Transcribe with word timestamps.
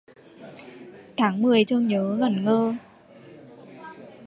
Tháng 1.17 1.41
mười 1.41 1.65
thương 1.65 1.87
nhớ 1.87 2.15
ngẩn 2.19 2.43
ngơ 2.43 2.73